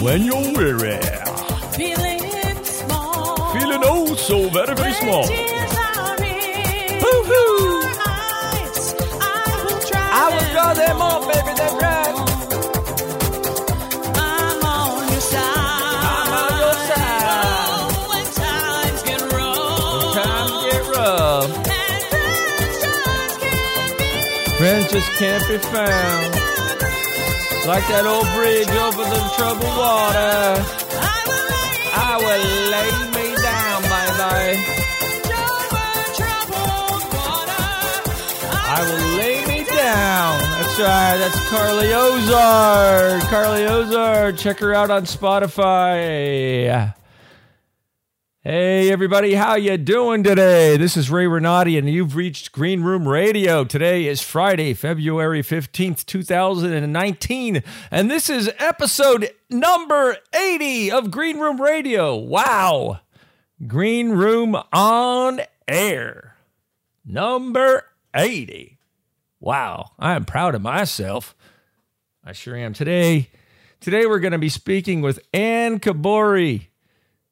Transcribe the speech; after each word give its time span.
when 0.00 0.24
you're 0.24 0.52
weary. 0.56 0.98
Feeling 1.76 2.64
small. 2.64 3.52
Feeling 3.52 3.82
oh 3.84 4.14
so 4.14 4.48
very, 4.48 4.74
very 4.74 4.92
small. 4.94 5.26
Tears 5.26 5.74
are 5.76 6.16
in 6.24 7.02
Woo-hoo. 7.02 7.82
I 9.20 9.64
will 9.64 9.80
try 9.80 10.08
I 10.12 10.30
will 10.32 10.48
draw 10.52 10.74
them 10.74 11.02
all, 11.02 11.20
baby, 11.26 11.52
that's 11.56 11.74
right. 11.82 12.14
I'm 14.16 14.64
on 14.64 15.08
your 15.12 15.20
side. 15.20 16.04
I'm 16.12 16.32
on 16.42 16.52
your 16.64 16.76
side. 16.88 17.26
Oh, 17.68 18.08
when 18.10 18.26
times 18.40 19.02
get 19.02 19.22
rough. 19.32 20.14
Time 20.24 20.48
to 20.48 20.56
get 20.70 20.84
rough. 20.96 21.50
And 21.68 22.02
friends 22.10 22.80
just 22.80 23.08
can't 23.40 23.98
be 23.98 24.56
Friends 24.56 24.86
just 24.92 25.10
can't 25.18 25.48
be 25.48 25.58
found. 25.58 26.39
Like 27.66 27.86
that 27.88 28.04
old 28.06 28.26
bridge 28.34 28.68
over 28.68 29.04
the 29.04 29.20
troubled 29.36 29.76
water. 29.76 30.64
I 31.92 32.16
will 32.18 32.46
lay 32.72 32.90
me 33.14 33.26
down, 33.42 33.82
baby. 33.82 34.80
I 38.72 38.82
will 38.84 39.06
lay 39.18 39.44
me 39.46 39.64
down. 39.64 40.38
That's 40.40 40.78
right. 40.78 41.16
That's 41.18 41.48
Carly 41.50 41.92
Ozard. 41.92 43.20
Carly 43.28 43.64
Ozard. 43.66 44.38
Check 44.38 44.58
her 44.60 44.72
out 44.74 44.90
on 44.90 45.04
Spotify. 45.04 46.94
Hey 48.42 48.90
everybody, 48.90 49.34
how 49.34 49.56
you 49.56 49.76
doing 49.76 50.24
today? 50.24 50.78
This 50.78 50.96
is 50.96 51.10
Ray 51.10 51.26
Renati 51.26 51.76
and 51.76 51.90
you've 51.90 52.16
reached 52.16 52.52
Green 52.52 52.80
Room 52.80 53.06
Radio. 53.06 53.64
Today 53.64 54.06
is 54.06 54.22
Friday, 54.22 54.72
February 54.72 55.42
15th, 55.42 56.06
2019, 56.06 57.62
and 57.90 58.10
this 58.10 58.30
is 58.30 58.50
episode 58.58 59.28
number 59.50 60.16
80 60.34 60.90
of 60.90 61.10
Green 61.10 61.38
Room 61.38 61.60
Radio. 61.60 62.16
Wow. 62.16 63.00
Green 63.66 64.12
Room 64.12 64.56
on 64.72 65.42
air. 65.68 66.36
Number 67.04 67.84
80. 68.14 68.78
Wow, 69.38 69.90
I 69.98 70.14
am 70.14 70.24
proud 70.24 70.54
of 70.54 70.62
myself. 70.62 71.36
I 72.24 72.32
sure 72.32 72.56
am. 72.56 72.72
Today, 72.72 73.28
today 73.80 74.06
we're 74.06 74.18
going 74.18 74.32
to 74.32 74.38
be 74.38 74.48
speaking 74.48 75.02
with 75.02 75.20
Anne 75.34 75.78
Kabori. 75.78 76.68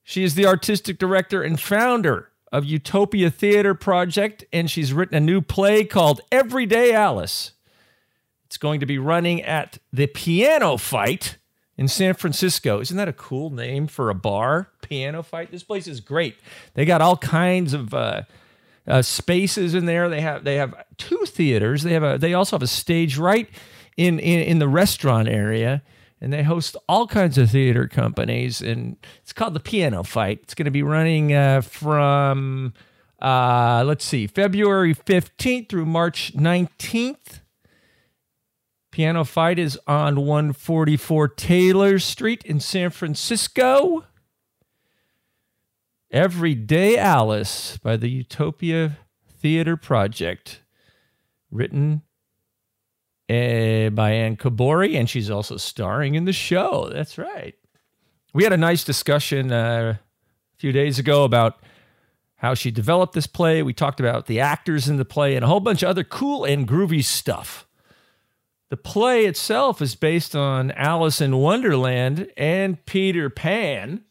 She 0.09 0.25
is 0.25 0.37
the 0.37 0.47
artistic 0.47 0.97
director 0.97 1.43
and 1.43 1.61
founder 1.61 2.31
of 2.51 2.65
Utopia 2.65 3.31
Theater 3.31 3.75
Project, 3.75 4.43
and 4.55 4.71
she's 4.71 4.95
written 4.95 5.15
a 5.15 5.21
new 5.21 5.43
play 5.43 5.85
called 5.85 6.23
Everyday 6.33 6.95
Alice. 6.95 7.53
It's 8.47 8.57
going 8.57 8.81
to 8.81 8.87
be 8.87 8.97
running 8.97 9.43
at 9.43 9.77
the 9.93 10.07
Piano 10.07 10.79
Fight 10.79 11.37
in 11.77 11.89
San 11.89 12.15
Francisco. 12.15 12.81
Isn't 12.81 12.97
that 12.97 13.09
a 13.09 13.13
cool 13.13 13.51
name 13.51 13.87
for 13.87 14.09
a 14.09 14.15
bar? 14.15 14.71
Piano 14.81 15.23
Fight. 15.23 15.51
This 15.51 15.63
place 15.63 15.87
is 15.87 16.01
great. 16.01 16.37
They 16.73 16.87
got 16.87 17.03
all 17.03 17.19
kinds 17.19 17.75
of 17.75 17.93
uh, 17.93 18.23
uh, 18.87 19.03
spaces 19.03 19.75
in 19.75 19.85
there. 19.85 20.09
They 20.09 20.23
have 20.23 20.43
they 20.43 20.57
have 20.57 20.75
two 20.97 21.27
theaters. 21.27 21.83
They 21.83 21.93
have 21.93 22.03
a 22.03 22.17
they 22.17 22.33
also 22.33 22.57
have 22.57 22.63
a 22.63 22.67
stage 22.67 23.19
right 23.19 23.47
in 23.99 24.19
in, 24.19 24.41
in 24.41 24.59
the 24.59 24.69
restaurant 24.69 25.29
area, 25.29 25.83
and 26.21 26.33
they 26.33 26.43
host 26.43 26.77
all 26.89 27.07
kinds 27.07 27.39
of 27.39 27.51
theater 27.51 27.87
companies. 27.87 28.61
And 28.61 28.97
it's 29.23 29.33
called 29.33 29.55
the 29.55 29.61
Piano 29.61 30.03
Fight. 30.03 30.41
It's 30.43 30.55
going 30.55 30.65
to 30.67 30.71
be 30.71 30.83
running 30.83 31.33
uh, 31.33 31.61
from 31.61 32.75
uh, 33.21 33.83
let's 33.87 34.05
see, 34.05 34.27
February 34.27 34.95
fifteenth 34.95 35.69
through 35.69 35.87
March 35.87 36.35
nineteenth. 36.35 37.41
Piano 38.91 39.23
Fight 39.23 39.61
is 39.61 39.79
on 39.87 40.27
144 40.27 41.29
Taylor 41.29 41.99
Street 42.01 42.43
in 42.45 42.59
San 42.59 42.91
Francisco. 42.91 44.05
Everyday 46.11 46.97
Alice 46.97 47.77
by 47.77 47.97
the 47.97 48.09
Utopia 48.09 48.99
Theater 49.31 49.77
Project, 49.77 50.63
written 51.51 52.03
uh, 53.29 53.91
by 53.91 54.13
Anne 54.13 54.37
Kabori, 54.37 54.95
and 54.99 55.09
she's 55.09 55.31
also 55.31 55.57
starring 55.57 56.15
in 56.15 56.25
the 56.25 56.33
show. 56.33 56.91
That's 56.93 57.19
right. 57.19 57.55
We 58.33 58.45
had 58.45 58.53
a 58.53 58.59
nice 58.59 58.85
discussion 58.85 59.53
uh, 59.53 59.97
a 59.97 60.59
few 60.59 60.73
days 60.73 60.99
ago 60.99 61.25
about 61.25 61.59
how 62.37 62.55
she 62.55 62.71
developed 62.71 63.15
this 63.15 63.27
play. 63.27 63.63
We 63.63 63.73
talked 63.73 64.01
about 64.01 64.27
the 64.27 64.41
actors 64.41 64.89
in 64.89 64.97
the 64.97 65.05
play 65.05 65.35
and 65.35 65.45
a 65.45 65.49
whole 65.49 65.61
bunch 65.61 65.83
of 65.83 65.89
other 65.89 66.05
cool 66.05 66.45
and 66.45 66.67
groovy 66.67 67.05
stuff. 67.05 67.67
The 68.71 68.77
play 68.77 69.25
itself 69.25 69.81
is 69.81 69.95
based 69.95 70.37
on 70.37 70.71
Alice 70.73 71.21
in 71.21 71.37
Wonderland 71.39 72.31
and 72.37 72.85
Peter 72.87 73.31
Pan. 73.31 74.05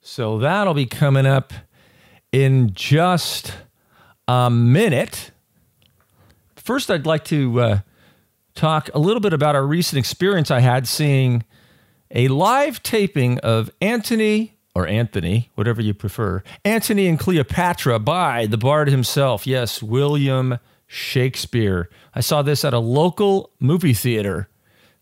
So 0.00 0.38
that'll 0.38 0.74
be 0.74 0.86
coming 0.86 1.26
up 1.26 1.52
in 2.30 2.72
just 2.74 3.54
a 4.28 4.50
minute. 4.50 5.32
First, 6.56 6.90
I'd 6.90 7.06
like 7.06 7.24
to 7.26 7.60
uh, 7.60 7.78
talk 8.54 8.90
a 8.94 8.98
little 8.98 9.20
bit 9.20 9.32
about 9.32 9.56
a 9.56 9.62
recent 9.62 9.98
experience 9.98 10.50
I 10.50 10.60
had 10.60 10.86
seeing 10.86 11.44
a 12.10 12.28
live 12.28 12.82
taping 12.82 13.38
of 13.38 13.70
Antony 13.80 14.56
or 14.74 14.86
Anthony, 14.86 15.50
whatever 15.54 15.82
you 15.82 15.94
prefer, 15.94 16.42
Antony 16.64 17.06
and 17.06 17.18
Cleopatra 17.18 17.98
by 17.98 18.46
the 18.46 18.58
bard 18.58 18.88
himself. 18.88 19.46
Yes, 19.46 19.82
William 19.82 20.58
Shakespeare. 20.86 21.88
I 22.14 22.20
saw 22.20 22.42
this 22.42 22.64
at 22.64 22.74
a 22.74 22.78
local 22.78 23.50
movie 23.58 23.94
theater. 23.94 24.48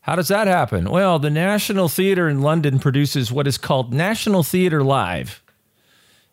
How 0.03 0.17
does 0.17 0.29
that 0.29 0.47
happen? 0.47 0.91
Well, 0.91 1.19
the 1.19 1.31
National 1.31 1.89
Theatre 1.89 2.29
in 2.29 2.41
London 2.41 2.79
produces 2.79 3.31
what 3.31 3.47
is 3.47 3.59
called 3.59 3.93
National 3.93 4.43
Theatre 4.43 4.83
Live. 4.83 5.43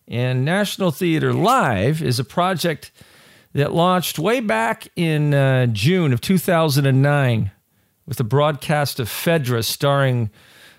And 0.08 0.46
National 0.46 0.92
Theatre 0.92 1.34
Live 1.34 2.02
is 2.02 2.18
a 2.18 2.24
project 2.24 2.92
that 3.58 3.74
launched 3.74 4.20
way 4.20 4.40
back 4.40 4.88
in 4.96 5.34
uh, 5.34 5.66
June 5.66 6.14
of 6.14 6.22
2009 6.22 7.50
with 8.06 8.18
the 8.18 8.24
broadcast 8.24 9.00
of 9.00 9.10
Phaedra 9.10 9.64
starring 9.64 10.30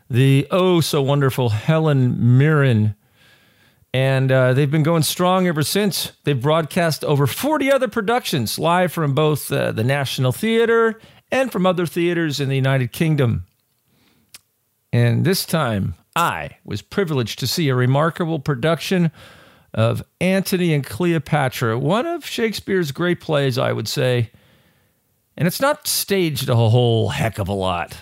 the 0.09 0.47
oh 0.53 0.81
so 0.81 1.03
wonderful 1.03 1.49
Helen 1.49 2.39
Mirren. 2.39 2.95
And 3.93 4.31
uh, 4.31 4.53
they've 4.53 4.71
been 4.71 4.85
going 4.85 5.03
strong 5.03 5.49
ever 5.49 5.65
since. 5.65 6.13
They've 6.23 6.41
broadcast 6.41 7.05
over 7.05 7.27
40 7.27 7.73
other 7.73 7.89
productions 7.89 8.61
live 8.61 8.93
from 8.93 9.13
both 9.13 9.51
uh, 9.51 9.73
the 9.73 9.83
National 9.83 10.31
Theatre 10.31 11.01
and 11.33 11.51
from 11.51 11.67
other 11.67 11.85
theaters 11.85 12.39
in 12.39 12.49
the 12.49 12.55
United 12.55 12.93
Kingdom. 12.93 13.45
And 14.93 15.25
this 15.25 15.45
time, 15.45 15.95
I 16.15 16.51
was 16.65 16.81
privileged 16.81 17.41
to 17.41 17.49
see 17.49 17.69
a 17.71 17.75
remarkable 17.75 18.39
production 18.39 19.11
of 19.75 20.03
Antony 20.21 20.73
and 20.75 20.85
Cleopatra, 20.85 21.79
one 21.79 22.07
of 22.07 22.25
Shakespeare's 22.25 22.93
great 22.93 23.21
plays, 23.21 23.59
I 23.59 23.73
would 23.73 23.89
say. 23.89 24.31
And 25.37 25.47
it's 25.47 25.61
not 25.61 25.87
staged 25.87 26.49
a 26.49 26.57
whole 26.57 27.11
heck 27.11 27.39
of 27.39 27.49
a 27.49 27.53
lot. 27.53 27.97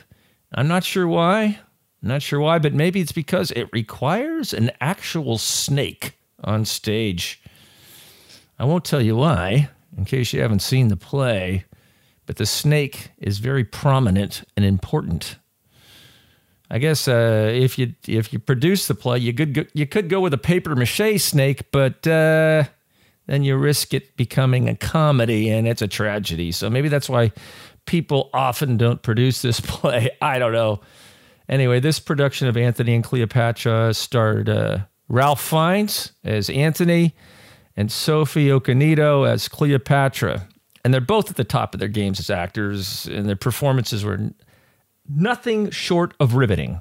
I'm 0.55 0.69
not 0.69 0.85
sure 0.85 1.07
why. 1.07 1.59
I'm 2.03 2.09
not 2.09 2.23
sure 2.23 2.41
why, 2.41 2.59
but 2.59 2.73
maybe 2.73 3.01
it's 3.01 3.13
because 3.13 3.51
it 3.51 3.69
requires 3.73 4.55
an 4.55 4.71
actual 4.81 5.39
snake 5.39 6.19
on 6.45 6.65
stage. 6.65 7.43
I 8.59 8.65
won't 8.65 8.85
tell 8.85 9.03
you 9.03 9.17
why, 9.17 9.69
in 9.97 10.05
case 10.05 10.33
you 10.33 10.41
haven't 10.41 10.63
seen 10.63 10.89
the 10.89 10.97
play, 10.97 11.65
but 12.25 12.37
the 12.37 12.47
snake 12.47 13.11
is 13.19 13.39
very 13.39 13.65
prominent 13.65 14.45
and 14.57 14.65
important. 14.65 15.37
I 16.71 16.79
guess 16.79 17.07
uh, 17.07 17.51
if 17.53 17.79
you 17.79 17.95
if 18.09 18.33
you 18.33 18.39
produce 18.39 18.89
the 18.89 18.95
play, 18.95 19.19
you 19.19 19.33
could 19.33 19.55
go, 19.55 19.65
you 19.73 19.87
could 19.87 20.09
go 20.09 20.21
with 20.21 20.35
a 20.35 20.39
paper 20.39 20.75
mache 20.75 21.21
snake, 21.21 21.71
but 21.71 22.07
uh, 22.07 22.65
then 23.27 23.45
you 23.45 23.57
risk 23.57 23.95
it 23.95 24.17
becoming 24.17 24.69
a 24.69 24.75
comedy, 24.75 25.49
and 25.51 25.69
it's 25.69 25.83
a 25.83 25.89
tragedy. 25.89 26.51
So 26.53 26.69
maybe 26.69 26.89
that's 26.89 27.09
why 27.09 27.33
people 27.87 28.31
often 28.35 28.77
don't 28.77 29.03
produce 29.03 29.43
this 29.43 29.61
play. 29.65 30.11
I 30.21 30.39
don't 30.39 30.53
know. 30.53 30.81
Anyway, 31.49 31.79
this 31.79 32.01
production 32.01 32.49
of 32.49 32.57
Antony 32.57 32.95
and 32.95 33.05
Cleopatra 33.05 33.95
starred 33.95 34.49
uh, 34.49 34.79
Ralph 35.09 35.41
Fiennes 35.41 36.13
as 36.25 36.51
Antony 36.51 37.15
and 37.77 37.93
Sophie 37.93 38.49
Okonedo 38.49 39.29
as 39.29 39.49
Cleopatra. 39.49 40.49
And 40.85 40.93
they're 40.93 41.01
both 41.01 41.31
at 41.31 41.37
the 41.37 41.45
top 41.45 41.75
of 41.75 41.81
their 41.81 41.89
games 41.89 42.19
as 42.19 42.31
actors, 42.31 43.07
and 43.07 43.29
their 43.29 43.37
performances 43.37 44.05
were 44.05 44.31
nothing 45.09 45.71
short 45.71 46.15
of 46.21 46.35
riveting. 46.35 46.81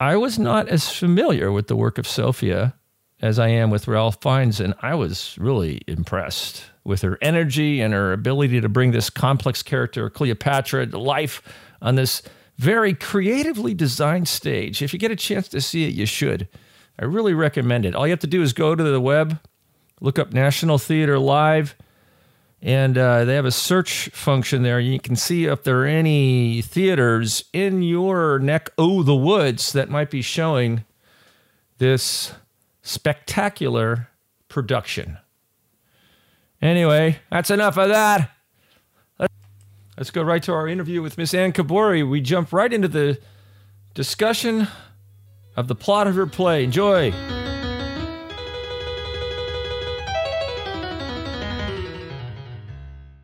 I 0.00 0.16
was 0.16 0.38
not 0.38 0.68
as 0.68 0.90
familiar 0.90 1.52
with 1.52 1.68
the 1.68 1.76
work 1.76 1.98
of 1.98 2.06
Sophia 2.06 2.74
as 3.22 3.38
I 3.38 3.48
am 3.48 3.70
with 3.70 3.88
Ralph 3.88 4.18
Fiennes, 4.20 4.60
and 4.60 4.74
I 4.82 4.94
was 4.94 5.38
really 5.38 5.80
impressed 5.86 6.64
with 6.84 7.02
her 7.02 7.16
energy 7.22 7.80
and 7.80 7.94
her 7.94 8.12
ability 8.12 8.60
to 8.60 8.68
bring 8.68 8.90
this 8.90 9.08
complex 9.08 9.62
character, 9.62 10.10
Cleopatra, 10.10 10.88
to 10.88 10.98
life 10.98 11.40
on 11.80 11.94
this 11.94 12.22
very 12.56 12.92
creatively 12.92 13.72
designed 13.72 14.28
stage. 14.28 14.82
If 14.82 14.92
you 14.92 14.98
get 14.98 15.10
a 15.10 15.16
chance 15.16 15.48
to 15.48 15.60
see 15.60 15.84
it, 15.84 15.94
you 15.94 16.06
should. 16.06 16.48
I 16.98 17.04
really 17.04 17.34
recommend 17.34 17.86
it. 17.86 17.94
All 17.94 18.06
you 18.06 18.12
have 18.12 18.20
to 18.20 18.26
do 18.26 18.42
is 18.42 18.52
go 18.52 18.74
to 18.74 18.82
the 18.82 19.00
web, 19.00 19.40
look 20.00 20.18
up 20.18 20.32
National 20.32 20.78
Theater 20.78 21.18
Live, 21.18 21.74
And 22.64 22.96
uh, 22.96 23.26
they 23.26 23.34
have 23.34 23.44
a 23.44 23.50
search 23.50 24.08
function 24.08 24.62
there. 24.62 24.80
You 24.80 24.98
can 24.98 25.16
see 25.16 25.44
if 25.44 25.64
there 25.64 25.82
are 25.82 25.86
any 25.86 26.62
theaters 26.62 27.44
in 27.52 27.82
your 27.82 28.38
neck 28.38 28.70
of 28.78 29.04
the 29.04 29.14
woods 29.14 29.74
that 29.74 29.90
might 29.90 30.10
be 30.10 30.22
showing 30.22 30.86
this 31.76 32.32
spectacular 32.80 34.08
production. 34.48 35.18
Anyway, 36.62 37.18
that's 37.30 37.50
enough 37.50 37.76
of 37.76 37.90
that. 37.90 38.30
Let's 39.98 40.10
go 40.10 40.22
right 40.22 40.42
to 40.44 40.52
our 40.52 40.66
interview 40.66 41.02
with 41.02 41.18
Miss 41.18 41.34
Anne 41.34 41.52
Kabori. 41.52 42.08
We 42.08 42.22
jump 42.22 42.50
right 42.50 42.72
into 42.72 42.88
the 42.88 43.20
discussion 43.92 44.68
of 45.54 45.68
the 45.68 45.74
plot 45.74 46.06
of 46.06 46.14
her 46.14 46.26
play. 46.26 46.64
Enjoy. 46.64 47.12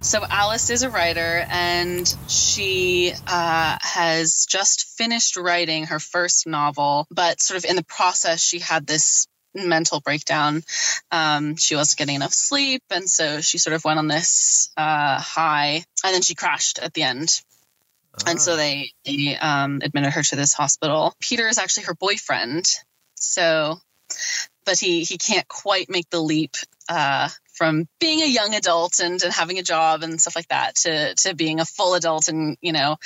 So 0.02 0.24
Alice 0.28 0.70
is 0.70 0.82
a 0.82 0.88
writer, 0.88 1.44
and 1.50 2.08
she 2.26 3.12
uh, 3.26 3.76
has 3.80 4.46
just 4.48 4.96
finished 4.96 5.36
writing 5.36 5.86
her 5.86 6.00
first 6.00 6.46
novel. 6.46 7.06
But 7.10 7.40
sort 7.40 7.58
of 7.58 7.68
in 7.68 7.76
the 7.76 7.84
process, 7.84 8.42
she 8.42 8.60
had 8.60 8.86
this 8.86 9.26
mental 9.54 10.00
breakdown. 10.00 10.62
Um, 11.12 11.56
she 11.56 11.76
wasn't 11.76 11.98
getting 11.98 12.16
enough 12.16 12.32
sleep, 12.32 12.82
and 12.90 13.10
so 13.10 13.42
she 13.42 13.58
sort 13.58 13.74
of 13.74 13.84
went 13.84 13.98
on 13.98 14.08
this 14.08 14.70
uh, 14.76 15.20
high, 15.20 15.84
and 16.02 16.14
then 16.14 16.22
she 16.22 16.34
crashed 16.34 16.78
at 16.78 16.94
the 16.94 17.02
end. 17.02 17.42
And 18.26 18.40
so 18.40 18.56
they, 18.56 18.92
they 19.04 19.36
um, 19.36 19.80
admitted 19.84 20.12
her 20.12 20.22
to 20.22 20.36
this 20.36 20.52
hospital. 20.52 21.14
Peter 21.20 21.46
is 21.46 21.58
actually 21.58 21.84
her 21.84 21.94
boyfriend, 21.94 22.66
so 23.14 23.78
but 24.64 24.78
he 24.78 25.04
he 25.04 25.18
can't 25.18 25.48
quite 25.48 25.88
make 25.88 26.08
the 26.10 26.20
leap 26.20 26.56
uh, 26.90 27.28
from 27.54 27.86
being 28.00 28.20
a 28.20 28.26
young 28.26 28.54
adult 28.54 28.98
and, 28.98 29.22
and 29.22 29.32
having 29.32 29.58
a 29.58 29.62
job 29.62 30.02
and 30.02 30.20
stuff 30.20 30.34
like 30.34 30.48
that 30.48 30.74
to 30.74 31.14
to 31.14 31.34
being 31.34 31.60
a 31.60 31.64
full 31.64 31.94
adult 31.94 32.28
and 32.28 32.58
you 32.60 32.72
know 32.72 32.96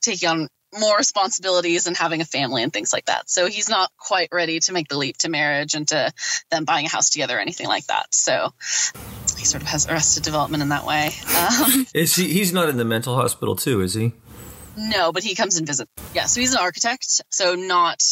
taking 0.00 0.28
on 0.28 0.48
more 0.78 0.96
responsibilities 0.96 1.86
and 1.86 1.96
having 1.96 2.22
a 2.22 2.24
family 2.24 2.62
and 2.62 2.72
things 2.72 2.92
like 2.94 3.04
that. 3.04 3.28
So 3.28 3.46
he's 3.46 3.68
not 3.68 3.90
quite 3.98 4.28
ready 4.32 4.58
to 4.60 4.72
make 4.72 4.88
the 4.88 4.96
leap 4.96 5.18
to 5.18 5.28
marriage 5.28 5.74
and 5.74 5.86
to 5.88 6.10
them 6.50 6.64
buying 6.64 6.86
a 6.86 6.88
house 6.88 7.10
together 7.10 7.36
or 7.36 7.40
anything 7.40 7.66
like 7.66 7.86
that. 7.88 8.14
So 8.14 8.54
he 9.36 9.44
sort 9.44 9.62
of 9.62 9.68
has 9.68 9.86
arrested 9.86 10.22
development 10.22 10.62
in 10.62 10.70
that 10.70 10.86
way. 10.86 11.10
Um, 11.36 11.86
Is 11.94 12.14
he? 12.14 12.28
He's 12.32 12.52
not 12.52 12.68
in 12.70 12.78
the 12.78 12.86
mental 12.86 13.16
hospital 13.16 13.56
too, 13.56 13.80
is 13.80 13.94
he? 13.94 14.12
no, 14.76 15.12
but 15.12 15.22
he 15.22 15.34
comes 15.34 15.58
and 15.58 15.66
visits. 15.66 15.90
Yeah, 16.14 16.24
so 16.24 16.40
he's 16.40 16.52
an 16.52 16.60
architect, 16.60 17.20
so 17.28 17.54
not 17.54 18.02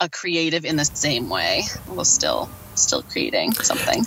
a 0.00 0.08
creative 0.08 0.64
in 0.64 0.76
the 0.76 0.84
same 0.84 1.28
way. 1.28 1.64
Although 1.88 2.04
still 2.04 2.48
still 2.74 3.02
creating 3.02 3.52
something. 3.52 4.06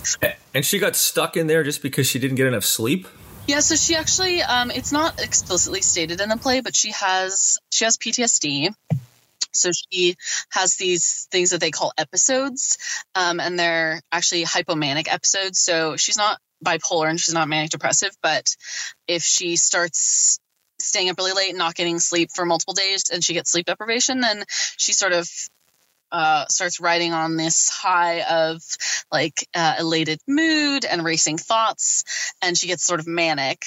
And 0.54 0.64
she 0.64 0.78
got 0.78 0.96
stuck 0.96 1.36
in 1.36 1.46
there 1.46 1.62
just 1.62 1.82
because 1.82 2.06
she 2.06 2.18
didn't 2.18 2.36
get 2.36 2.46
enough 2.46 2.64
sleep. 2.64 3.06
Yeah, 3.46 3.60
so 3.60 3.74
she 3.74 3.96
actually 3.96 4.42
um 4.42 4.70
it's 4.70 4.92
not 4.92 5.20
explicitly 5.20 5.82
stated 5.82 6.20
in 6.20 6.28
the 6.28 6.36
play, 6.36 6.60
but 6.60 6.76
she 6.76 6.92
has 6.92 7.58
she 7.70 7.84
has 7.84 7.96
PTSD. 7.96 8.74
So 9.52 9.70
she 9.72 10.14
has 10.50 10.76
these 10.76 11.26
things 11.32 11.50
that 11.50 11.60
they 11.60 11.72
call 11.72 11.92
episodes, 11.98 12.78
um, 13.16 13.40
and 13.40 13.58
they're 13.58 14.00
actually 14.12 14.44
hypomanic 14.44 15.12
episodes. 15.12 15.58
So 15.58 15.96
she's 15.96 16.16
not 16.16 16.38
bipolar 16.64 17.08
and 17.08 17.18
she's 17.18 17.34
not 17.34 17.48
manic 17.48 17.70
depressive, 17.70 18.16
but 18.22 18.54
if 19.08 19.22
she 19.22 19.56
starts 19.56 20.38
staying 20.78 21.10
up 21.10 21.18
really 21.18 21.32
late 21.32 21.50
and 21.50 21.58
not 21.58 21.74
getting 21.74 21.98
sleep 21.98 22.30
for 22.34 22.46
multiple 22.46 22.74
days 22.74 23.04
and 23.12 23.24
she 23.24 23.34
gets 23.34 23.50
sleep 23.50 23.66
deprivation, 23.66 24.20
then 24.20 24.44
she 24.76 24.92
sort 24.92 25.12
of 25.12 25.28
uh, 26.12 26.46
starts 26.46 26.80
riding 26.80 27.12
on 27.12 27.36
this 27.36 27.68
high 27.68 28.22
of 28.22 28.62
like 29.12 29.48
uh, 29.54 29.76
elated 29.78 30.20
mood 30.26 30.84
and 30.84 31.04
racing 31.04 31.38
thoughts, 31.38 32.04
and 32.42 32.56
she 32.56 32.66
gets 32.66 32.84
sort 32.84 33.00
of 33.00 33.06
manic. 33.06 33.64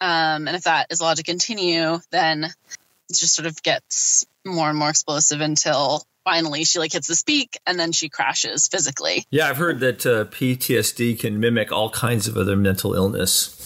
Um, 0.00 0.48
and 0.48 0.56
if 0.56 0.64
that 0.64 0.88
is 0.90 1.00
allowed 1.00 1.18
to 1.18 1.22
continue, 1.22 1.98
then 2.10 2.44
it 2.44 3.16
just 3.16 3.34
sort 3.34 3.46
of 3.46 3.62
gets 3.62 4.26
more 4.44 4.68
and 4.68 4.78
more 4.78 4.90
explosive 4.90 5.40
until 5.40 6.02
finally 6.24 6.64
she 6.64 6.78
like 6.78 6.92
hits 6.92 7.08
the 7.08 7.22
peak 7.26 7.58
and 7.66 7.78
then 7.78 7.92
she 7.92 8.08
crashes 8.08 8.68
physically. 8.68 9.24
Yeah, 9.30 9.48
I've 9.48 9.56
heard 9.56 9.80
that 9.80 10.06
uh, 10.06 10.24
PTSD 10.24 11.18
can 11.18 11.40
mimic 11.40 11.72
all 11.72 11.90
kinds 11.90 12.26
of 12.26 12.36
other 12.36 12.56
mental 12.56 12.94
illness. 12.94 13.58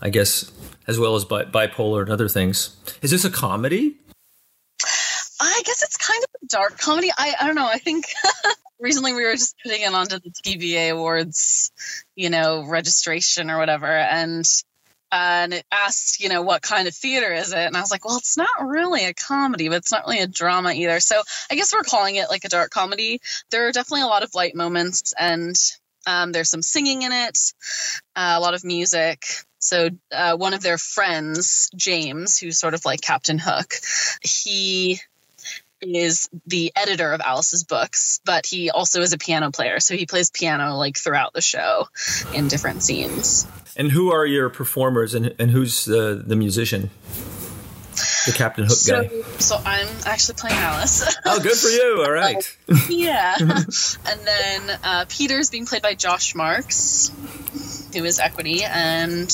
I 0.00 0.10
guess 0.10 0.50
as 0.86 0.98
well 0.98 1.14
as 1.14 1.24
bi- 1.24 1.44
bipolar 1.44 2.02
and 2.02 2.10
other 2.10 2.28
things. 2.28 2.76
Is 3.02 3.10
this 3.10 3.24
a 3.24 3.30
comedy? 3.30 3.98
I 5.40 5.62
guess 5.64 5.82
it's 5.82 5.96
kind 5.96 6.22
of 6.24 6.30
a 6.42 6.46
dark 6.46 6.78
comedy. 6.78 7.10
I, 7.16 7.34
I 7.40 7.46
don't 7.46 7.56
know. 7.56 7.66
I 7.66 7.78
think 7.78 8.06
recently 8.80 9.12
we 9.12 9.24
were 9.24 9.32
just 9.32 9.56
putting 9.62 9.82
it 9.82 9.92
onto 9.92 10.18
the 10.18 10.30
TBA 10.30 10.92
Awards, 10.92 11.70
you 12.16 12.30
know, 12.30 12.66
registration 12.66 13.50
or 13.50 13.58
whatever, 13.58 13.86
and 13.86 14.44
and 15.10 15.54
it 15.54 15.64
asked, 15.72 16.20
you 16.20 16.28
know, 16.28 16.42
what 16.42 16.60
kind 16.60 16.86
of 16.86 16.94
theater 16.94 17.32
is 17.32 17.52
it? 17.52 17.58
And 17.58 17.76
I 17.76 17.80
was 17.80 17.90
like, 17.90 18.04
well, 18.04 18.18
it's 18.18 18.36
not 18.36 18.48
really 18.62 19.06
a 19.06 19.14
comedy, 19.14 19.68
but 19.68 19.78
it's 19.78 19.92
not 19.92 20.06
really 20.06 20.20
a 20.20 20.26
drama 20.26 20.72
either. 20.72 21.00
So 21.00 21.22
I 21.50 21.54
guess 21.54 21.72
we're 21.72 21.82
calling 21.82 22.16
it 22.16 22.28
like 22.28 22.44
a 22.44 22.50
dark 22.50 22.70
comedy. 22.70 23.20
There 23.50 23.66
are 23.68 23.72
definitely 23.72 24.02
a 24.02 24.06
lot 24.06 24.22
of 24.22 24.34
light 24.34 24.54
moments, 24.54 25.14
and 25.18 25.56
um, 26.06 26.32
there's 26.32 26.50
some 26.50 26.62
singing 26.62 27.02
in 27.02 27.12
it, 27.12 27.38
uh, 28.16 28.34
a 28.36 28.40
lot 28.40 28.54
of 28.54 28.64
music. 28.64 29.24
So 29.60 29.90
uh, 30.12 30.36
one 30.36 30.54
of 30.54 30.62
their 30.62 30.78
friends, 30.78 31.70
James, 31.74 32.38
who's 32.38 32.58
sort 32.58 32.74
of 32.74 32.84
like 32.84 33.00
Captain 33.00 33.38
Hook, 33.38 33.74
he 34.22 35.00
is 35.80 36.28
the 36.46 36.72
editor 36.76 37.12
of 37.12 37.20
Alice's 37.20 37.64
books, 37.64 38.20
but 38.24 38.46
he 38.46 38.70
also 38.70 39.00
is 39.00 39.12
a 39.12 39.18
piano 39.18 39.50
player. 39.50 39.80
So 39.80 39.96
he 39.96 40.06
plays 40.06 40.30
piano 40.30 40.76
like 40.76 40.96
throughout 40.96 41.32
the 41.32 41.40
show 41.40 41.88
in 42.34 42.48
different 42.48 42.82
scenes. 42.82 43.46
And 43.76 43.92
who 43.92 44.12
are 44.12 44.26
your 44.26 44.48
performers 44.48 45.14
and, 45.14 45.34
and 45.38 45.50
who's 45.50 45.84
the, 45.84 46.22
the 46.24 46.36
musician? 46.36 46.90
The 48.28 48.36
Captain 48.36 48.64
Hook 48.64 48.76
So, 48.76 49.02
guy. 49.04 49.22
so 49.38 49.56
I'm 49.64 49.88
actually 50.06 50.34
playing 50.36 50.56
Alice. 50.58 51.16
Oh, 51.24 51.40
good 51.40 51.56
for 51.56 51.68
you. 51.68 52.02
All 52.04 52.10
right. 52.24 52.56
yeah. 52.88 53.36
and 53.40 54.20
then 54.24 54.78
uh, 54.84 55.04
Peter's 55.08 55.50
being 55.50 55.66
played 55.66 55.82
by 55.82 55.94
Josh 55.94 56.34
Marks, 56.34 57.10
who 57.94 58.04
is 58.04 58.18
Equity, 58.18 58.64
and 58.64 59.28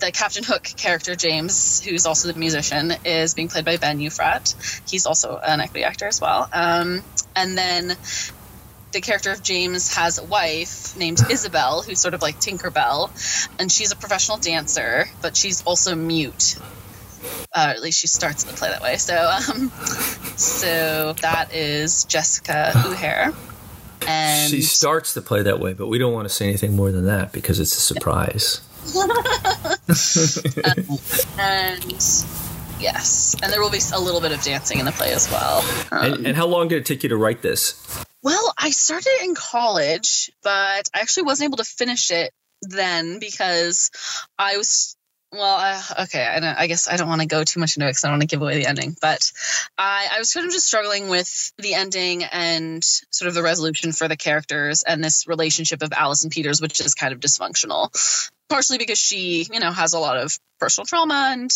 the 0.00 0.10
Captain 0.12 0.44
Hook 0.44 0.62
character, 0.64 1.14
James, 1.14 1.80
who's 1.82 2.06
also 2.06 2.32
the 2.32 2.38
musician, 2.38 2.92
is 3.04 3.34
being 3.34 3.48
played 3.48 3.64
by 3.64 3.76
Ben 3.76 4.00
Euphrat. 4.00 4.54
He's 4.88 5.06
also 5.06 5.36
an 5.36 5.60
Equity 5.60 5.84
actor 5.84 6.06
as 6.06 6.20
well. 6.20 6.48
Um, 6.52 7.02
and 7.36 7.56
then 7.58 7.92
the 8.92 9.00
character 9.00 9.30
of 9.32 9.42
James 9.42 9.94
has 9.94 10.18
a 10.18 10.24
wife 10.24 10.96
named 10.96 11.20
Isabel, 11.30 11.82
who's 11.82 12.00
sort 12.00 12.14
of 12.14 12.22
like 12.22 12.40
Tinkerbell, 12.40 13.10
and 13.58 13.70
she's 13.70 13.92
a 13.92 13.96
professional 13.96 14.38
dancer, 14.38 15.06
but 15.20 15.36
she's 15.36 15.62
also 15.64 15.94
mute. 15.94 16.56
Uh, 17.54 17.72
at 17.76 17.82
least 17.82 18.00
she 18.00 18.06
starts 18.06 18.44
the 18.44 18.52
play 18.54 18.70
that 18.70 18.80
way. 18.82 18.96
So, 18.96 19.14
um, 19.14 19.70
so 20.36 21.12
that 21.20 21.52
is 21.54 22.04
Jessica 22.04 22.70
Uhair, 22.74 23.34
and 24.08 24.50
She 24.50 24.62
starts 24.62 25.14
to 25.14 25.22
play 25.22 25.42
that 25.42 25.60
way, 25.60 25.74
but 25.74 25.86
we 25.88 25.98
don't 25.98 26.12
want 26.12 26.26
to 26.26 26.34
say 26.34 26.46
anything 26.48 26.74
more 26.74 26.90
than 26.92 27.06
that 27.06 27.32
because 27.32 27.60
it's 27.60 27.76
a 27.76 27.80
surprise. 27.80 28.60
and 31.38 31.84
yes, 32.80 33.36
and 33.42 33.52
there 33.52 33.60
will 33.60 33.70
be 33.70 33.80
a 33.92 34.00
little 34.00 34.20
bit 34.20 34.32
of 34.32 34.42
dancing 34.42 34.78
in 34.78 34.84
the 34.84 34.92
play 34.92 35.12
as 35.12 35.30
well. 35.30 35.64
Um, 35.90 36.12
And, 36.14 36.26
and 36.28 36.36
how 36.36 36.46
long 36.46 36.68
did 36.68 36.78
it 36.78 36.86
take 36.86 37.02
you 37.02 37.08
to 37.10 37.16
write 37.16 37.42
this? 37.42 37.74
Well, 38.22 38.52
I 38.56 38.70
started 38.70 39.12
in 39.22 39.34
college, 39.34 40.30
but 40.42 40.88
I 40.94 41.00
actually 41.00 41.24
wasn't 41.24 41.48
able 41.48 41.58
to 41.58 41.64
finish 41.64 42.10
it 42.10 42.32
then 42.62 43.18
because 43.18 43.90
I 44.38 44.56
was. 44.56 44.96
Well, 45.32 45.82
okay. 46.00 46.22
I, 46.22 46.62
I 46.62 46.66
guess 46.66 46.88
I 46.88 46.98
don't 46.98 47.08
want 47.08 47.22
to 47.22 47.26
go 47.26 47.42
too 47.42 47.58
much 47.58 47.76
into 47.76 47.86
it 47.86 47.90
because 47.90 48.04
I 48.04 48.08
don't 48.08 48.18
want 48.18 48.28
to 48.28 48.34
give 48.34 48.42
away 48.42 48.58
the 48.58 48.66
ending. 48.66 48.94
But 49.00 49.32
I, 49.78 50.08
I 50.14 50.18
was 50.18 50.32
kind 50.34 50.46
of 50.46 50.52
just 50.52 50.66
struggling 50.66 51.08
with 51.08 51.52
the 51.56 51.72
ending 51.74 52.22
and 52.24 52.84
sort 52.84 53.28
of 53.28 53.34
the 53.34 53.42
resolution 53.42 53.92
for 53.92 54.08
the 54.08 54.16
characters 54.16 54.82
and 54.82 55.02
this 55.02 55.26
relationship 55.26 55.82
of 55.82 55.92
Alice 55.94 56.22
and 56.22 56.30
Peters, 56.30 56.60
which 56.60 56.80
is 56.80 56.94
kind 56.94 57.14
of 57.14 57.20
dysfunctional. 57.20 57.90
Partially 58.50 58.76
because 58.76 58.98
she, 58.98 59.46
you 59.50 59.60
know, 59.60 59.70
has 59.70 59.94
a 59.94 59.98
lot 59.98 60.18
of 60.18 60.38
personal 60.60 60.84
trauma 60.84 61.30
and 61.32 61.50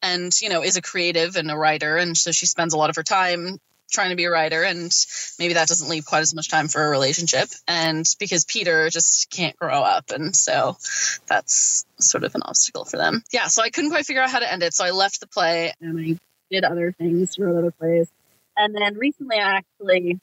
and 0.00 0.32
you 0.40 0.48
know 0.48 0.62
is 0.62 0.76
a 0.78 0.82
creative 0.82 1.36
and 1.36 1.50
a 1.50 1.56
writer, 1.56 1.98
and 1.98 2.16
so 2.16 2.32
she 2.32 2.46
spends 2.46 2.72
a 2.72 2.78
lot 2.78 2.88
of 2.88 2.96
her 2.96 3.02
time 3.02 3.58
trying 3.90 4.10
to 4.10 4.16
be 4.16 4.24
a 4.24 4.30
writer 4.30 4.62
and 4.62 4.92
maybe 5.38 5.54
that 5.54 5.68
doesn't 5.68 5.88
leave 5.88 6.04
quite 6.04 6.20
as 6.20 6.34
much 6.34 6.48
time 6.48 6.68
for 6.68 6.84
a 6.84 6.90
relationship 6.90 7.48
and 7.68 8.06
because 8.18 8.44
peter 8.44 8.88
just 8.88 9.30
can't 9.30 9.56
grow 9.56 9.80
up 9.82 10.10
and 10.10 10.34
so 10.34 10.76
that's 11.26 11.84
sort 11.98 12.24
of 12.24 12.34
an 12.34 12.42
obstacle 12.42 12.84
for 12.84 12.96
them. 12.96 13.22
Yeah 13.32 13.46
so 13.46 13.62
i 13.62 13.70
couldn't 13.70 13.90
quite 13.90 14.06
figure 14.06 14.22
out 14.22 14.30
how 14.30 14.38
to 14.38 14.50
end 14.50 14.62
it 14.62 14.74
so 14.74 14.84
i 14.84 14.90
left 14.90 15.20
the 15.20 15.26
play 15.26 15.74
and 15.80 15.98
i 15.98 16.18
did 16.50 16.64
other 16.64 16.92
things 16.92 17.38
wrote 17.38 17.56
other 17.56 17.70
plays 17.70 18.08
and 18.56 18.74
then 18.74 18.96
recently 18.96 19.36
i 19.36 19.58
actually 19.58 20.18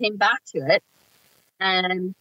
came 0.00 0.16
back 0.16 0.40
to 0.54 0.58
it 0.58 0.82
and 1.60 2.14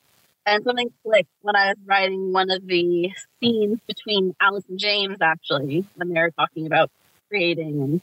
and 0.46 0.64
something 0.64 0.92
clicked 1.04 1.30
when 1.42 1.56
i 1.56 1.70
was 1.70 1.78
writing 1.86 2.32
one 2.32 2.50
of 2.50 2.66
the 2.66 3.12
scenes 3.40 3.80
between 3.88 4.36
alice 4.42 4.64
and 4.70 4.80
james 4.80 5.18
actually 5.22 5.86
when 5.96 6.10
they 6.10 6.20
were 6.20 6.32
talking 6.32 6.66
about 6.66 6.90
creating 7.30 7.82
and 7.82 8.02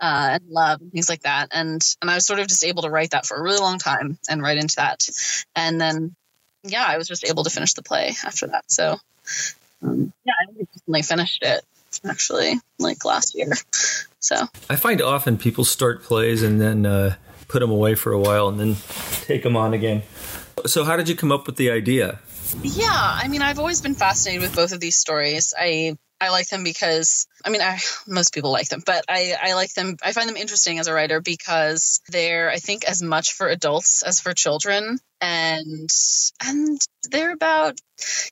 uh, 0.00 0.28
and 0.32 0.42
love 0.48 0.80
and 0.80 0.92
things 0.92 1.08
like 1.08 1.22
that. 1.22 1.48
And 1.52 1.82
and 2.00 2.10
I 2.10 2.14
was 2.14 2.26
sort 2.26 2.40
of 2.40 2.48
just 2.48 2.64
able 2.64 2.82
to 2.82 2.90
write 2.90 3.10
that 3.10 3.26
for 3.26 3.36
a 3.36 3.42
really 3.42 3.60
long 3.60 3.78
time 3.78 4.18
and 4.28 4.42
write 4.42 4.58
into 4.58 4.76
that. 4.76 5.08
And 5.54 5.80
then 5.80 6.14
yeah, 6.64 6.84
I 6.86 6.98
was 6.98 7.08
just 7.08 7.24
able 7.24 7.44
to 7.44 7.50
finish 7.50 7.74
the 7.74 7.82
play 7.82 8.14
after 8.24 8.48
that. 8.48 8.64
So 8.70 8.96
um, 9.82 10.12
yeah, 10.24 10.32
I 10.40 10.52
recently 10.58 11.02
finished 11.02 11.42
it 11.42 11.64
actually, 12.08 12.54
like 12.78 13.04
last 13.04 13.34
year. 13.34 13.52
So 14.20 14.36
I 14.68 14.76
find 14.76 15.00
often 15.00 15.38
people 15.38 15.64
start 15.64 16.02
plays 16.02 16.42
and 16.42 16.60
then 16.60 16.84
uh, 16.84 17.14
put 17.46 17.60
them 17.60 17.70
away 17.70 17.94
for 17.94 18.12
a 18.12 18.18
while 18.18 18.48
and 18.48 18.58
then 18.58 18.76
take 19.22 19.42
them 19.42 19.56
on 19.56 19.74
again. 19.74 20.02
So, 20.66 20.84
how 20.84 20.96
did 20.96 21.08
you 21.08 21.14
come 21.14 21.30
up 21.30 21.46
with 21.46 21.56
the 21.56 21.70
idea? 21.70 22.18
Yeah, 22.62 22.86
I 22.90 23.28
mean, 23.28 23.42
I've 23.42 23.58
always 23.58 23.80
been 23.80 23.94
fascinated 23.94 24.42
with 24.42 24.56
both 24.56 24.72
of 24.72 24.80
these 24.80 24.96
stories. 24.96 25.54
I 25.56 25.96
I 26.20 26.30
like 26.30 26.48
them 26.48 26.64
because 26.64 27.26
I 27.44 27.50
mean, 27.50 27.60
I 27.62 27.78
most 28.06 28.34
people 28.34 28.52
like 28.52 28.68
them, 28.68 28.82
but 28.84 29.04
I 29.08 29.34
I 29.40 29.54
like 29.54 29.74
them. 29.74 29.96
I 30.02 30.12
find 30.12 30.28
them 30.28 30.36
interesting 30.36 30.78
as 30.78 30.86
a 30.86 30.92
writer 30.92 31.20
because 31.20 32.00
they're 32.08 32.50
I 32.50 32.56
think 32.56 32.84
as 32.84 33.02
much 33.02 33.32
for 33.32 33.48
adults 33.48 34.02
as 34.02 34.20
for 34.20 34.34
children, 34.34 34.98
and 35.20 35.90
and 36.42 36.80
they're 37.10 37.32
about 37.32 37.80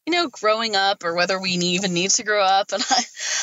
you 0.07 0.13
know 0.13 0.29
growing 0.29 0.77
up 0.77 1.05
or 1.05 1.15
whether 1.15 1.41
we 1.41 1.51
even 1.51 1.95
need 1.95 2.11
to 2.13 2.25
grow 2.25 2.43
up. 2.43 2.71
And 2.73 2.85
I 2.91 3.03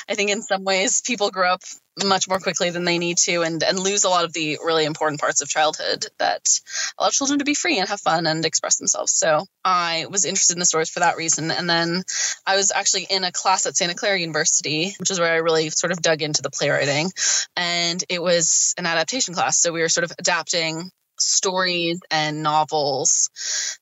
I 0.10 0.16
think 0.16 0.32
in 0.32 0.42
some 0.42 0.64
ways 0.64 1.02
people 1.02 1.32
grow 1.32 1.54
up 1.54 1.64
much 2.04 2.28
more 2.28 2.40
quickly 2.40 2.70
than 2.70 2.86
they 2.86 2.98
need 2.98 3.18
to 3.18 3.42
and 3.42 3.62
and 3.62 3.80
lose 3.80 4.04
a 4.04 4.10
lot 4.10 4.26
of 4.26 4.34
the 4.34 4.58
really 4.64 4.86
important 4.86 5.22
parts 5.22 5.42
of 5.42 5.50
childhood 5.50 6.06
that 6.18 6.60
allow 6.98 7.10
children 7.10 7.40
to 7.40 7.46
be 7.46 7.54
free 7.54 7.78
and 7.80 7.88
have 7.88 8.02
fun 8.02 8.26
and 8.26 8.46
express 8.46 8.78
themselves. 8.78 9.14
So 9.14 9.46
i 9.64 10.06
was 10.10 10.26
interested 10.26 10.54
in 10.54 10.60
the 10.60 10.66
stories 10.66 10.90
for 10.90 11.02
that 11.02 11.18
reason. 11.18 11.52
And 11.52 11.70
then 11.70 12.04
i 12.48 12.56
was 12.56 12.72
actually 12.72 13.08
in 13.10 13.24
a 13.24 13.32
class 13.32 13.66
at 13.66 13.78
santa 13.78 13.94
clara 13.94 14.20
university 14.20 14.96
which 15.00 15.12
is 15.12 15.20
where 15.20 15.34
i 15.34 15.38
really 15.38 15.70
sort 15.70 15.92
of 15.92 16.02
dug 16.02 16.22
into 16.22 16.42
the 16.42 16.50
playwriting. 16.50 17.12
And 17.56 18.04
it 18.10 18.22
was 18.22 18.74
an 18.78 18.86
adaptation 18.86 19.34
class. 19.34 19.60
So 19.60 19.72
we 19.72 19.82
were 19.82 19.90
sort 19.90 20.06
of 20.06 20.14
adapting 20.18 20.92
stories 21.24 22.00
and 22.12 22.44
novels 22.44 23.30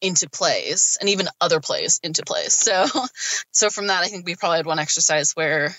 into 0.02 0.30
plays 0.30 0.98
and 1.00 1.10
even 1.10 1.28
other 1.40 1.60
plays 1.60 2.00
into 2.04 2.24
plays 2.24 2.54
so 2.54 2.86
so 3.52 3.70
from 3.70 3.88
that 3.88 4.04
i 4.04 4.08
think 4.08 4.26
we 4.26 4.36
probably 4.36 4.58
had 4.58 4.66
one 4.66 4.80
exercise 4.80 5.34
where 5.34 5.76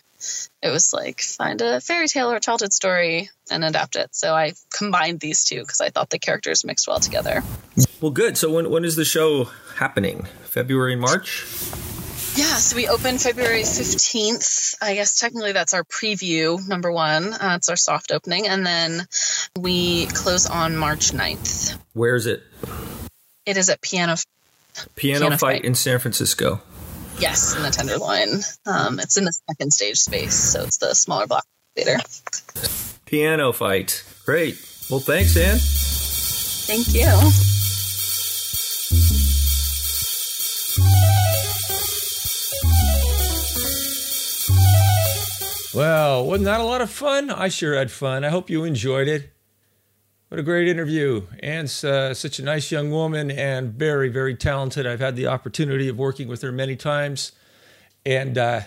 it 0.63 0.71
was 0.71 0.93
like 0.93 1.21
find 1.21 1.61
a 1.61 1.81
fairy 1.81 2.09
tale 2.09 2.31
or 2.31 2.39
childhood 2.39 2.73
story 2.73 3.31
and 3.51 3.65
adapt 3.65 3.97
it. 3.97 4.15
So 4.15 4.35
I 4.35 4.53
combined 4.73 5.21
these 5.21 5.45
two 5.45 5.61
because 5.61 5.81
I 5.81 5.91
thought 5.91 6.11
the 6.11 6.19
characters 6.19 6.65
mixed 6.65 6.87
well 6.87 7.01
together. 7.01 7.43
Well, 8.01 8.13
good. 8.13 8.37
So, 8.37 8.51
when, 8.51 8.71
when 8.71 8.85
is 8.85 8.97
the 8.97 9.05
show 9.05 9.45
happening? 9.77 10.29
February, 10.45 10.93
and 10.93 11.01
March? 11.01 11.45
Yeah, 12.35 12.57
so 12.57 12.77
we 12.77 12.89
open 12.89 13.19
February 13.19 13.61
15th. 13.63 14.77
I 14.81 14.95
guess 14.95 15.19
technically 15.19 15.53
that's 15.53 15.75
our 15.75 15.85
preview, 15.85 16.67
number 16.67 16.91
one. 16.91 17.35
Uh, 17.35 17.57
it's 17.57 17.69
our 17.69 17.77
soft 17.77 18.11
opening. 18.11 18.49
And 18.49 18.65
then 18.65 19.07
we 19.59 20.07
close 20.07 20.47
on 20.47 20.75
March 20.77 21.11
9th. 21.11 21.79
Where 21.93 22.15
is 22.15 22.27
it? 22.27 22.43
It 23.45 23.59
is 23.59 23.69
at 23.69 23.83
Piano. 23.83 24.17
Piano, 24.97 25.21
Piano 25.21 25.31
Fight 25.37 25.57
Fight. 25.57 25.65
in 25.67 25.75
San 25.75 25.99
Francisco. 25.99 26.63
Yes, 27.19 27.55
in 27.55 27.63
the 27.63 27.71
Tenderloin. 27.71 28.41
Um, 28.65 28.99
it's 28.99 29.19
in 29.19 29.25
the 29.25 29.33
second 29.51 29.71
stage 29.71 29.99
space, 29.99 30.35
so 30.35 30.63
it's 30.63 30.79
the 30.79 30.95
smaller 30.95 31.27
block 31.27 31.45
theater. 31.77 31.99
Piano 33.05 33.53
Fight. 33.53 34.05
Great. 34.25 34.55
Well, 34.91 35.01
thanks, 35.01 35.37
Anne. 35.37 35.59
Thank 35.61 36.95
you. 36.95 37.52
Well, 45.75 46.27
wasn't 46.27 46.45
that 46.45 46.61
a 46.61 46.65
lot 46.65 46.83
of 46.83 46.91
fun? 46.91 47.31
I 47.31 47.49
sure 47.49 47.75
had 47.75 47.91
fun. 47.91 48.25
I 48.25 48.29
hope 48.29 48.51
you 48.51 48.65
enjoyed 48.65 49.09
it. 49.09 49.31
What 50.29 50.39
a 50.39 50.43
great 50.43 50.69
interview. 50.69 51.27
Anne's 51.43 51.83
uh, 51.83 52.13
such 52.13 52.39
a 52.39 52.43
nice 52.43 52.71
young 52.71 52.91
woman 52.91 53.31
and 53.31 53.73
very, 53.73 54.09
very 54.09 54.35
talented. 54.35 54.87
I've 54.87 55.01
had 55.01 55.17
the 55.17 55.27
opportunity 55.27 55.89
of 55.89 55.97
working 55.97 56.29
with 56.29 56.43
her 56.43 56.53
many 56.53 56.77
times. 56.77 57.33
And 58.05 58.37
uh, 58.37 58.63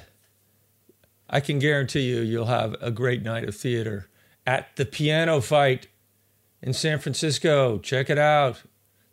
I 1.30 1.40
can 1.42 1.60
guarantee 1.60 2.02
you, 2.02 2.22
you'll 2.22 2.46
have 2.46 2.76
a 2.82 2.92
great 2.92 3.22
night 3.22 3.48
of 3.48 3.56
theater 3.56 4.08
at 4.48 4.76
the 4.76 4.86
Piano 4.86 5.42
Fight 5.42 5.88
in 6.62 6.74
San 6.74 6.98
Francisco. 7.00 7.78
Check 7.80 8.10
it 8.10 8.18
out. 8.18 8.64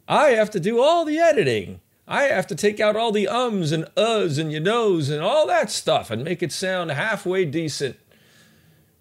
I 0.08 0.30
have 0.30 0.50
to 0.52 0.60
do 0.60 0.82
all 0.82 1.06
the 1.06 1.20
editing. 1.20 1.82
I 2.08 2.24
have 2.24 2.48
to 2.48 2.56
take 2.56 2.80
out 2.80 2.96
all 2.96 3.12
the 3.12 3.28
ums 3.28 3.72
and 3.72 3.86
uhs 3.96 4.40
and 4.40 4.52
you 4.52 4.60
knows 4.60 5.10
and 5.10 5.22
all 5.22 5.46
that 5.46 5.70
stuff 5.70 6.10
and 6.10 6.24
make 6.24 6.42
it 6.42 6.52
sound 6.52 6.90
halfway 6.90 7.46
decent. 7.46 7.98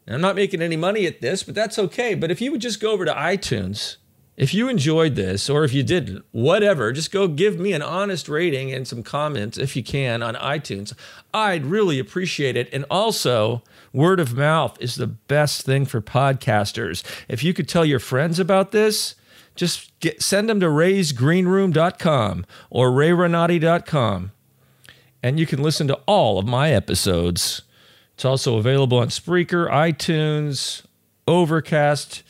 And 0.06 0.14
I'm 0.14 0.20
not 0.20 0.36
making 0.36 0.60
any 0.60 0.76
money 0.76 1.06
at 1.06 1.22
this, 1.22 1.42
but 1.42 1.54
that's 1.54 1.78
okay. 1.78 2.14
But 2.14 2.30
if 2.30 2.42
you 2.42 2.52
would 2.52 2.60
just 2.60 2.80
go 2.80 2.92
over 2.92 3.06
to 3.06 3.12
iTunes, 3.12 3.96
if 4.38 4.54
you 4.54 4.68
enjoyed 4.68 5.16
this 5.16 5.50
or 5.50 5.64
if 5.64 5.74
you 5.74 5.82
didn't, 5.82 6.24
whatever, 6.30 6.92
just 6.92 7.10
go 7.10 7.28
give 7.28 7.58
me 7.58 7.72
an 7.74 7.82
honest 7.82 8.28
rating 8.28 8.72
and 8.72 8.88
some 8.88 9.02
comments 9.02 9.58
if 9.58 9.76
you 9.76 9.82
can 9.82 10.22
on 10.22 10.34
iTunes. 10.36 10.94
I'd 11.34 11.66
really 11.66 11.98
appreciate 11.98 12.56
it. 12.56 12.72
And 12.72 12.86
also, 12.90 13.62
word 13.92 14.20
of 14.20 14.34
mouth 14.34 14.80
is 14.80 14.94
the 14.94 15.08
best 15.08 15.62
thing 15.62 15.84
for 15.84 16.00
podcasters. 16.00 17.02
If 17.28 17.42
you 17.42 17.52
could 17.52 17.68
tell 17.68 17.84
your 17.84 17.98
friends 17.98 18.38
about 18.38 18.72
this, 18.72 19.16
just 19.56 19.92
get, 20.00 20.22
send 20.22 20.48
them 20.48 20.60
to 20.60 20.66
raysgreenroom.com 20.66 22.46
or 22.70 22.90
rayrenati.com 22.90 24.30
and 25.22 25.38
you 25.38 25.46
can 25.46 25.62
listen 25.62 25.88
to 25.88 25.98
all 26.06 26.38
of 26.38 26.46
my 26.46 26.70
episodes. 26.70 27.62
It's 28.14 28.24
also 28.24 28.56
available 28.56 28.98
on 28.98 29.08
Spreaker, 29.08 29.70
iTunes, 29.70 30.82
Overcast, 31.26 32.22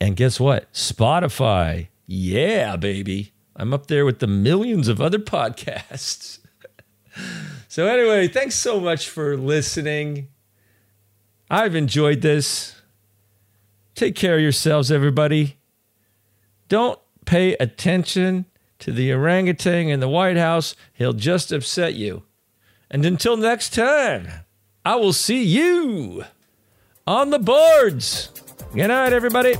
and 0.00 0.16
guess 0.16 0.38
what? 0.38 0.72
Spotify. 0.72 1.88
Yeah, 2.06 2.76
baby. 2.76 3.32
I'm 3.56 3.74
up 3.74 3.88
there 3.88 4.04
with 4.04 4.20
the 4.20 4.26
millions 4.26 4.88
of 4.88 5.00
other 5.00 5.18
podcasts. 5.18 6.38
so, 7.68 7.86
anyway, 7.86 8.28
thanks 8.28 8.54
so 8.54 8.78
much 8.78 9.08
for 9.08 9.36
listening. 9.36 10.28
I've 11.50 11.74
enjoyed 11.74 12.20
this. 12.20 12.80
Take 13.94 14.14
care 14.14 14.36
of 14.36 14.40
yourselves, 14.40 14.92
everybody. 14.92 15.56
Don't 16.68 17.00
pay 17.24 17.54
attention 17.54 18.46
to 18.78 18.92
the 18.92 19.12
orangutan 19.12 19.88
in 19.88 20.00
the 20.00 20.08
White 20.08 20.36
House. 20.36 20.76
He'll 20.92 21.12
just 21.12 21.50
upset 21.50 21.94
you. 21.94 22.22
And 22.90 23.04
until 23.04 23.36
next 23.36 23.74
time, 23.74 24.28
I 24.84 24.96
will 24.96 25.12
see 25.12 25.42
you 25.42 26.24
on 27.06 27.30
the 27.30 27.38
boards. 27.38 28.30
Good 28.72 28.88
night, 28.88 29.12
everybody. 29.12 29.54